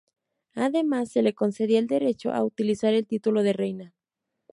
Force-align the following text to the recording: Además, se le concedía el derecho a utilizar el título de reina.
Además, 0.55 1.11
se 1.11 1.21
le 1.21 1.35
concedía 1.35 1.77
el 1.77 1.85
derecho 1.85 2.31
a 2.33 2.43
utilizar 2.43 2.91
el 2.95 3.05
título 3.05 3.43
de 3.43 3.53
reina. 3.53 3.93